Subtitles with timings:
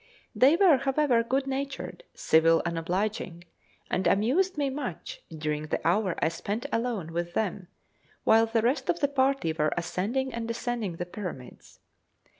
[0.33, 3.43] They were, however, good natured, civil, and obliging,
[3.87, 7.67] and amused me much during the hour I spent alone with them
[8.23, 11.81] while the rest of the party were ascending and descending the Pyramids.